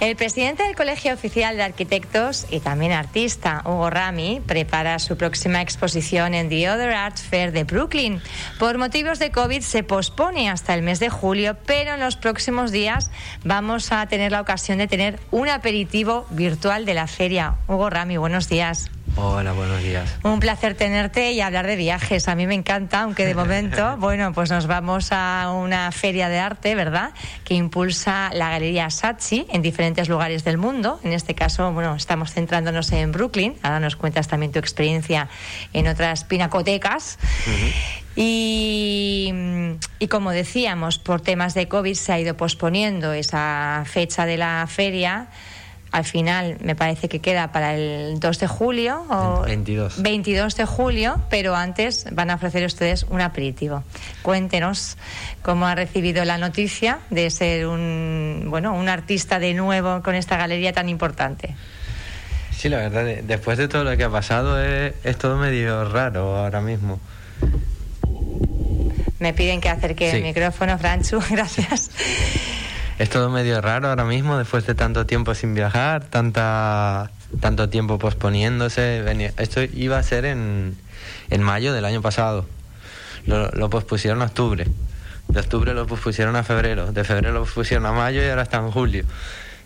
[0.00, 5.60] El presidente del Colegio Oficial de Arquitectos y también artista, Hugo Rami, prepara su próxima
[5.60, 8.22] exposición en The Other Art Fair de Brooklyn.
[8.60, 12.70] Por motivos de COVID se pospone hasta el mes de julio, pero en los próximos
[12.70, 13.10] días
[13.42, 17.56] vamos a tener la ocasión de tener un aperitivo virtual de la feria.
[17.66, 18.92] Hugo Rami, buenos días.
[19.20, 20.16] Hola, buenos días.
[20.22, 22.28] Un placer tenerte y hablar de viajes.
[22.28, 26.38] A mí me encanta, aunque de momento, bueno, pues nos vamos a una feria de
[26.38, 27.10] arte, ¿verdad?
[27.42, 31.00] Que impulsa la Galería Saatchi en diferentes lugares del mundo.
[31.02, 33.56] En este caso, bueno, estamos centrándonos en Brooklyn.
[33.62, 35.28] Ahora nos cuentas también tu experiencia
[35.72, 37.18] en otras pinacotecas.
[38.14, 39.32] y,
[39.98, 44.64] y como decíamos, por temas de COVID se ha ido posponiendo esa fecha de la
[44.68, 45.26] feria
[45.90, 50.02] al final me parece que queda para el 2 de julio o 22.
[50.02, 53.84] 22 de julio, pero antes van a ofrecer ustedes un aperitivo.
[54.22, 54.96] Cuéntenos
[55.42, 60.36] cómo ha recibido la noticia de ser un bueno, un artista de nuevo con esta
[60.36, 61.54] galería tan importante.
[62.56, 66.36] Sí, la verdad, después de todo lo que ha pasado es, es todo medio raro
[66.36, 67.00] ahora mismo.
[69.20, 71.90] Me piden que acerque el micrófono, Franchu, gracias
[72.98, 77.98] es todo medio raro ahora mismo, después de tanto tiempo sin viajar, tanta, tanto tiempo
[77.98, 79.04] posponiéndose.
[79.38, 80.76] esto iba a ser en,
[81.30, 82.46] en mayo del año pasado.
[83.26, 84.66] Lo, lo pospusieron a octubre.
[85.28, 86.90] De octubre lo pospusieron a febrero.
[86.90, 89.04] De febrero lo pospusieron a mayo y ahora está en julio.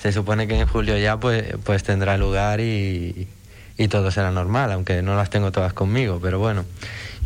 [0.00, 3.28] Se supone que en julio ya pues, pues tendrá lugar y,
[3.76, 6.64] y todo será normal, aunque no las tengo todas conmigo, pero bueno.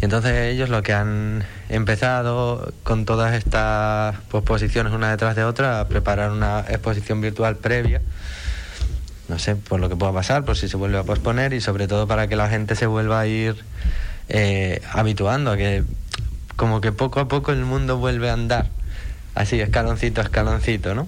[0.03, 5.78] Y entonces ellos lo que han empezado con todas estas posiciones una detrás de otra
[5.78, 8.03] a preparar una exposición virtual previa.
[9.28, 11.86] No sé, por lo que pueda pasar, por si se vuelve a posponer y sobre
[11.86, 13.55] todo para que la gente se vuelva a ir
[14.28, 15.84] eh, habituando a que
[16.56, 18.70] como que poco a poco el mundo vuelve a andar.
[19.37, 21.06] Así, escaloncito a escaloncito, ¿no?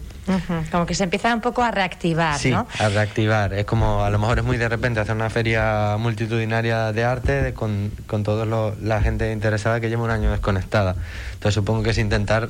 [0.70, 3.52] Como que se empieza un poco a reactivar, sí, a reactivar.
[3.52, 7.54] Es como, a lo mejor es muy de repente hacer una feria multitudinaria de arte
[7.54, 8.46] con, con toda
[8.80, 10.96] la gente interesada que lleva un año desconectada.
[11.34, 12.48] Entonces supongo que es intentar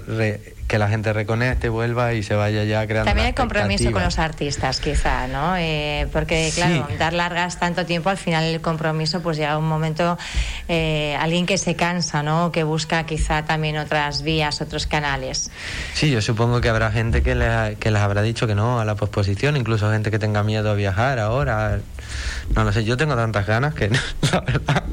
[0.66, 3.10] que la gente reconecte, vuelva y se vaya ya creando.
[3.10, 5.56] También el compromiso con los artistas, quizá, ¿no?
[5.56, 10.16] Eh, porque, claro, dar largas tanto tiempo, al final el compromiso, pues llega un momento,
[10.68, 12.50] eh, alguien que se cansa, ¿no?
[12.50, 15.50] Que busca quizá también otras vías, otros canales.
[15.92, 18.84] Sí, yo supongo que habrá gente que, le, que les habrá dicho que no a
[18.84, 21.78] la posposición, incluso gente que tenga miedo a viajar ahora.
[22.54, 23.88] No lo sé, yo tengo tantas ganas que,
[24.32, 24.84] la verdad,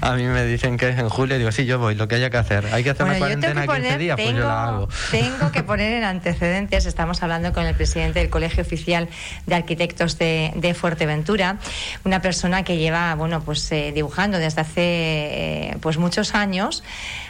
[0.00, 2.30] a mí me dicen que es en julio digo, sí, yo voy, lo que haya
[2.30, 2.66] que hacer.
[2.72, 4.88] Hay que hacer una cuarentena 15 días, pues yo la hago.
[5.10, 5.21] Tengo
[5.52, 9.08] que poner en antecedentes, estamos hablando con el presidente del Colegio Oficial
[9.46, 11.58] de Arquitectos de, Fuerteventura,
[12.04, 16.82] una persona que lleva, bueno, pues eh, dibujando desde hace eh, pues muchos años,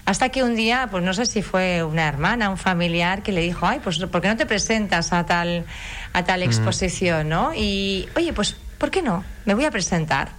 [0.06, 3.40] hasta que un día, pues no sé si fue una hermana, un familiar, que le
[3.40, 5.64] dijo, ay, pues ¿por qué no te presentas a tal,
[6.12, 7.52] a tal exposición, no?
[7.54, 9.24] Y, oye, pues, ¿por qué no?
[9.44, 10.30] Me voy a presentar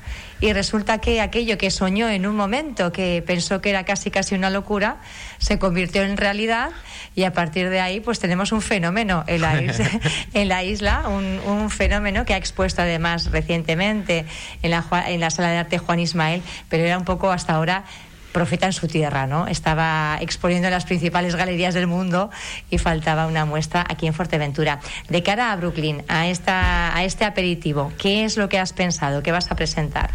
[0.42, 4.36] y resulta que aquello que soñó en un momento, que pensó que era casi casi
[4.36, 4.98] una locura,
[5.38, 6.72] se convirtió en realidad
[7.16, 9.90] y a partir de ahí pues tenemos un fenómeno en la isla,
[10.34, 14.26] en la isla un, fenómeno que ha expuesto además recientemente
[14.62, 17.86] en la, en la sala de arte Juan Ismael, pero era un poco hasta ahora
[18.34, 19.48] profeta en su tierra, ¿no?
[19.48, 22.30] Estaba exponiendo en las principales galerías del mundo
[22.70, 24.82] y faltaba una muestra aquí en Fuerteventura.
[25.08, 29.24] De cara a Brooklyn, a, esta, a este aperitivo, ¿qué es lo que has pensado?
[29.24, 30.10] ¿Qué vas a presentar?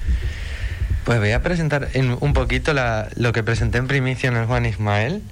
[1.05, 1.89] Pues voy a presentar
[2.21, 2.75] un poquito
[3.17, 5.23] lo que presenté en primicia en el Juan Ismael,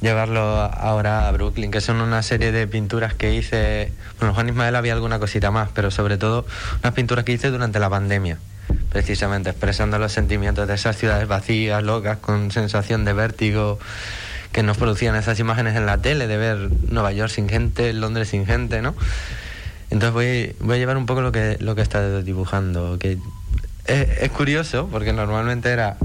[0.00, 3.92] llevarlo ahora a Brooklyn, que son una serie de pinturas que hice.
[4.18, 6.46] Bueno, Juan Ismael había alguna cosita más, pero sobre todo
[6.82, 8.38] unas pinturas que hice durante la pandemia
[8.90, 13.78] precisamente expresando los sentimientos de esas ciudades vacías, locas, con sensación de vértigo
[14.52, 18.28] que nos producían esas imágenes en la tele, de ver Nueva York sin gente, Londres
[18.28, 18.94] sin gente, ¿no?
[19.90, 23.18] Entonces voy, voy a llevar un poco lo que, lo que está dibujando, que
[23.86, 25.96] es curioso, porque normalmente era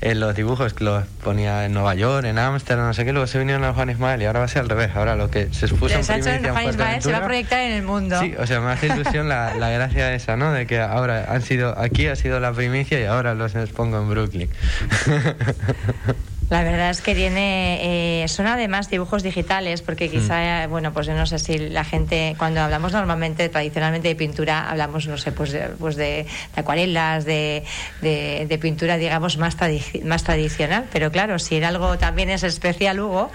[0.00, 3.26] en los dibujos que los ponía en Nueva York, en Ámsterdam, no sé qué, luego
[3.26, 4.90] se vinieron a Juan Ismael y ahora va a ser al revés.
[4.94, 7.82] Ahora lo que se expuso en primicia Juan Ismael se va a proyectar en el
[7.82, 8.20] mundo.
[8.20, 10.52] Sí, o sea, me hace ilusión la, la gracia esa, ¿no?
[10.52, 14.10] De que ahora han sido, aquí ha sido la primicia y ahora los expongo en
[14.10, 14.50] Brooklyn.
[16.48, 20.70] La verdad es que tiene, eh, son además dibujos digitales, porque quizá, mm.
[20.70, 25.08] bueno, pues yo no sé si la gente, cuando hablamos normalmente, tradicionalmente de pintura, hablamos,
[25.08, 27.64] no sé, pues de, pues de, acuarelas, de,
[28.00, 29.56] de, pintura, digamos, más,
[30.04, 33.32] más tradicional, pero claro, si en algo también es especial, Hugo,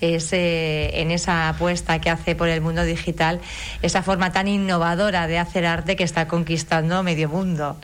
[0.00, 3.40] es eh, en esa apuesta que hace por el mundo digital,
[3.82, 7.76] esa forma tan innovadora de hacer arte que está conquistando medio mundo.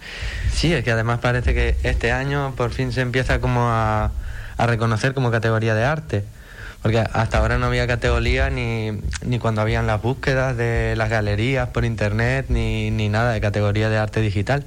[0.52, 4.12] Sí, es que además parece que este año por fin se empieza como a
[4.60, 6.24] a reconocer como categoría de arte.
[6.82, 8.90] porque hasta ahora no había categoría ni,
[9.24, 13.88] ni cuando habían las búsquedas de las galerías por internet, ni, ni nada de categoría
[13.88, 14.64] de arte digital.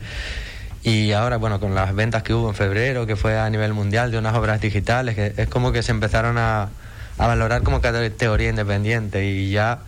[0.84, 4.12] Y ahora, bueno, con las ventas que hubo en febrero, que fue a nivel mundial
[4.12, 6.70] de unas obras digitales, que es como que se empezaron a,
[7.18, 9.80] a valorar como categoría independiente y ya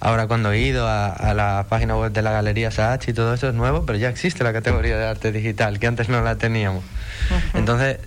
[0.00, 3.48] ahora cuando he ido a, la página web de la Galería Saatchi y todo eso
[3.48, 6.84] es nuevo, pero ya existe la categoría de arte digital, que antes no la teníamos.
[7.54, 7.98] Entonces,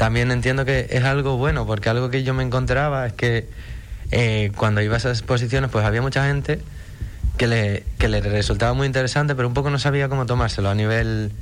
[0.00, 3.46] también entiendo que es algo bueno, porque algo que yo me encontraba es que
[4.12, 6.58] eh, cuando iba a esas exposiciones, pues había mucha gente
[7.36, 10.74] que le, que le resultaba muy interesante, pero un poco no sabía cómo tomárselo a
[10.74, 11.32] nivel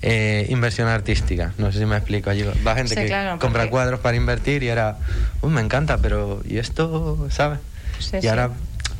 [0.00, 1.52] eh, inversión artística.
[1.58, 2.30] No sé si me explico.
[2.30, 4.96] Allí va gente que compra cuadros para invertir y era,
[5.42, 7.58] uy, me encanta, pero ¿y esto, sabes?
[8.22, 8.48] y ahora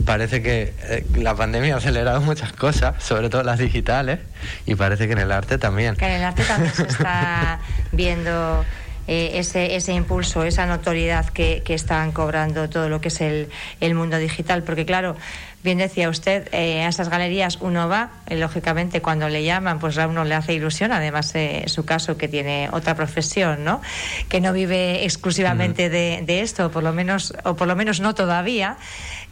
[0.05, 4.19] parece que eh, la pandemia ha acelerado muchas cosas, sobre todo las digitales,
[4.67, 5.97] y parece que en el arte también.
[5.97, 7.61] Que en el arte también se está
[7.93, 8.63] viendo
[9.11, 13.49] eh, ese, ese impulso, esa notoriedad que, que, están cobrando todo lo que es el,
[13.81, 15.17] el mundo digital, porque claro,
[15.63, 19.99] Bien decía usted, eh, a esas galerías uno va, eh, lógicamente cuando le llaman, pues
[19.99, 23.83] a uno le hace ilusión, además eh, su caso que tiene otra profesión, ¿no?
[24.31, 28.15] Que no vive exclusivamente de, de, esto, por lo menos, o por lo menos no
[28.15, 28.79] todavía.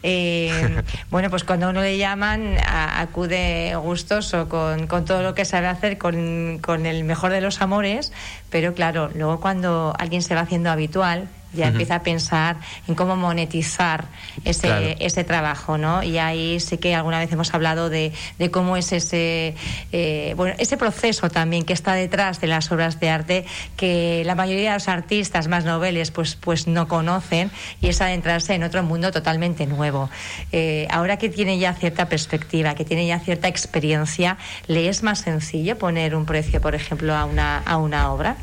[0.03, 0.81] Eh,
[1.11, 5.97] bueno, pues cuando a uno le llaman, acude gustoso con, todo lo que sabe hacer,
[5.97, 8.11] con el mejor de los amores,
[8.49, 12.57] pero claro, luego cuando alguien se va haciendo habitual, ya empieza a pensar
[12.87, 14.05] en cómo monetizar
[14.45, 16.03] ese, ese trabajo, ¿no?
[16.03, 19.55] Y ahí sí que alguna vez hemos hablado de, de cómo es ese,
[19.91, 23.45] eh, bueno, ese proceso también que está detrás de las obras de arte
[23.77, 27.51] que la mayoría de los artistas más noveles pues, pues no conocen
[27.81, 30.09] y es adentrarse en otro mundo totalmente nuevo.
[30.51, 34.37] Eh, ahora que tiene ya cierta perspectiva, que tiene ya cierta experiencia,
[34.67, 38.37] ¿le es más sencillo poner un precio, por ejemplo, a una, a una obra?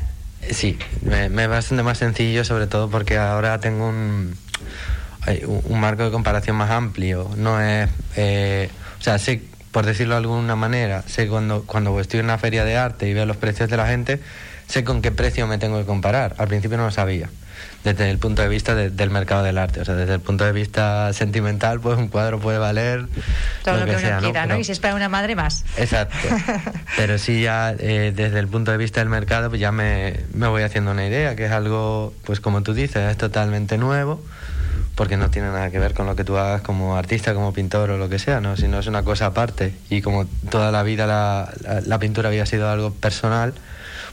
[0.51, 4.35] Sí, me, me bastante más sencillo, sobre todo porque ahora tengo un,
[5.65, 7.29] un marco de comparación más amplio.
[7.37, 12.19] No es, eh, o sea, sé, por decirlo de alguna manera, sé cuando, cuando estoy
[12.19, 14.19] en una feria de arte y veo los precios de la gente,
[14.67, 16.35] sé con qué precio me tengo que comparar.
[16.37, 17.29] Al principio no lo sabía
[17.83, 19.81] desde el punto de vista del mercado del arte.
[19.81, 23.05] O sea, desde el punto de vista sentimental, pues un cuadro puede valer
[23.63, 24.57] todo lo, que, uno quiera, ¿no?
[24.57, 25.63] Y si es para una madre más.
[25.77, 26.17] Exacto.
[26.97, 30.47] Pero sí ya eh, desde el punto de vista del mercado, pues ya me, me
[30.47, 34.21] voy haciendo una idea, que es algo, pues como tú dices, es totalmente nuevo
[34.97, 37.91] porque no tiene nada que ver con lo que tú hagas como artista, como pintor
[37.91, 38.57] o lo que sea, ¿no?
[38.57, 39.75] sino es una cosa aparte.
[39.91, 41.53] Y como toda la vida la,
[41.85, 43.53] la pintura había sido algo personal,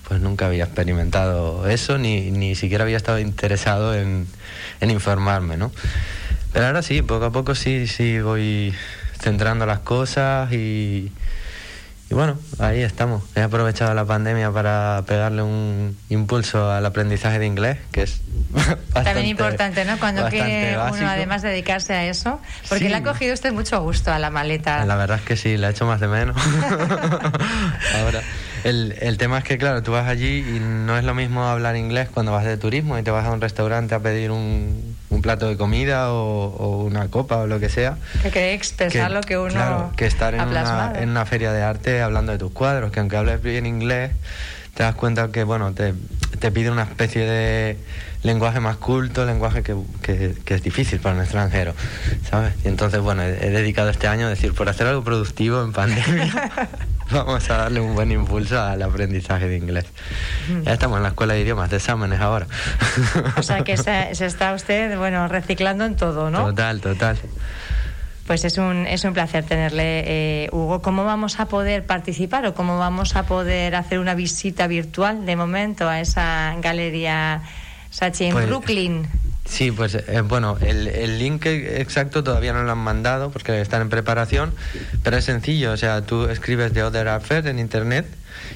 [0.06, 4.26] pues nunca había experimentado eso, ni, ni siquiera había estado interesado en,
[4.82, 5.72] en informarme, ¿no?
[6.52, 8.74] Pero ahora sí, poco a poco sí, sí voy
[9.18, 11.10] centrando las cosas y,
[12.10, 13.22] y bueno, ahí estamos.
[13.34, 18.20] He aprovechado la pandemia para pegarle un impulso al aprendizaje de inglés, que es
[18.50, 19.98] bastante, también importante, ¿no?
[19.98, 24.18] Cuando quiere uno además dedicarse a eso, porque le ha cogido usted mucho gusto a
[24.18, 24.84] la maleta.
[24.84, 26.36] La verdad es que sí, le ha hecho más de menos.
[27.96, 28.22] Ahora.
[28.64, 31.76] El, el, tema es que, claro, tú vas allí y no es lo mismo hablar
[31.76, 35.22] inglés cuando vas de turismo y te vas a un restaurante a pedir un, un
[35.22, 37.96] plato de comida o, una copa o lo que sea.
[38.22, 41.62] Que queréis expresar lo que uno claro, que estar en una, en una feria de
[41.62, 44.12] arte hablando de tus cuadros, que aunque hables bien inglés,
[44.74, 45.94] te das cuenta que, bueno, te,
[46.40, 47.78] te pide una especie de
[48.24, 51.74] lenguaje más culto, lenguaje que, que, es difícil para un extranjero,
[52.28, 52.54] ¿sabes?
[52.64, 56.50] Y entonces, bueno, he, dedicado este año a decir, por hacer algo productivo en pandemia,
[57.10, 59.86] vamos a darle un buen impulso al aprendizaje de inglés.
[60.62, 62.46] Ya estamos en la escuela de idiomas, de exámenes ahora.
[63.36, 66.46] o sea que se, está usted, bueno, reciclando en todo, ¿no?
[66.46, 67.18] Total, total.
[68.26, 70.80] Pues es un, es un placer tenerle, eh, Hugo.
[70.80, 75.36] ¿Cómo vamos a poder participar o cómo vamos a poder hacer una visita virtual de
[75.36, 77.42] momento a esa galería
[77.90, 79.06] Sachi en pues, Brooklyn?
[79.44, 83.82] Sí, pues eh, bueno, el, el, link exacto todavía no lo han mandado porque están
[83.82, 84.54] en preparación,
[85.02, 88.06] pero es sencillo, o sea, tú escribes The Other Affair en internet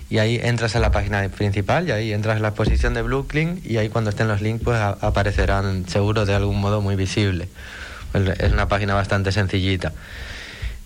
[0.08, 3.60] y ahí entras a la página principal y ahí entras en la exposición de Brooklyn
[3.64, 7.48] y ahí cuando estén los links pues aparecerán seguro de algún modo muy visible.
[8.14, 9.92] Es una página bastante sencillita.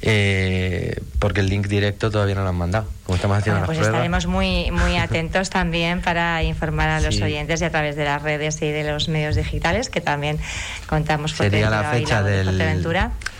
[0.04, 2.88] Eh, porque el link directo todavía no lo han mandado.
[3.04, 7.61] Como estamos haciendo bueno, pues estaremos muy muy atentos también para informar a los oyentes
[7.62, 10.40] y a través de las redes y de los medios digitales que también
[10.88, 12.59] contamos con Sería la fecha del,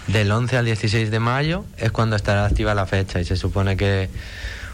[0.07, 3.77] del 11 al 16 de mayo es cuando estará activa la fecha y se supone
[3.77, 4.09] que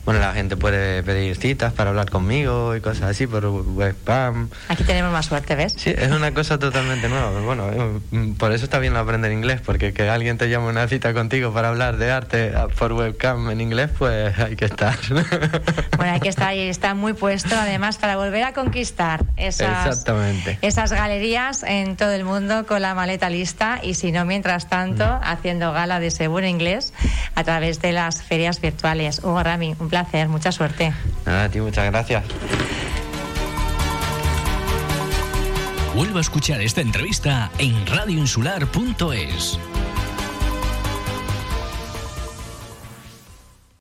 [0.04, 4.48] bueno, la gente puede pedir citas para hablar conmigo y cosas así por webcam.
[4.68, 5.74] Aquí tenemos más suerte, ¿ves?
[5.76, 7.30] Sí, es una cosa totalmente nueva.
[7.40, 11.12] Bueno, eh, por eso está bien aprender inglés, porque que alguien te llame una cita
[11.12, 14.96] contigo para hablar de arte ah, por webcam en inglés, pues hay que estar.
[15.96, 20.58] Bueno, hay que estar y está muy puesto, además, para volver a conquistar esas, Exactamente.
[20.62, 25.04] esas galerías en todo el mundo con la maleta lista y si no, mientras tanto,
[25.04, 25.20] mm.
[25.24, 26.92] haciendo gala de ese buen inglés
[27.34, 29.18] a través de las ferias virtuales.
[29.24, 30.92] Hugo Rami, un placer placer, mucha suerte.
[31.26, 32.24] Nada, a ti muchas gracias.
[35.94, 39.58] Vuelvo a escuchar esta entrevista en radioinsular.es.